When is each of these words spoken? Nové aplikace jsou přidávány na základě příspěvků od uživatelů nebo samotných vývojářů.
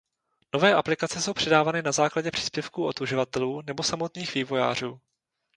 Nové 0.53 0.73
aplikace 0.75 1.21
jsou 1.21 1.33
přidávány 1.33 1.81
na 1.81 1.91
základě 1.91 2.31
příspěvků 2.31 2.85
od 2.85 3.01
uživatelů 3.01 3.61
nebo 3.65 3.83
samotných 3.83 4.33
vývojářů. 4.35 4.99